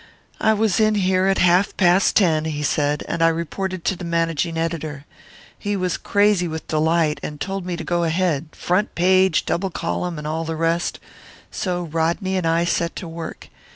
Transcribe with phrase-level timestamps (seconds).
[0.39, 4.03] "I was in here at half past ten," he said, "and I reported to the
[4.03, 5.05] managing editor.
[5.59, 10.17] He was crazy with delight, and told me to go ahead front page, double column,
[10.17, 10.99] and all the rest.
[11.51, 13.49] So Rodney and I set to work.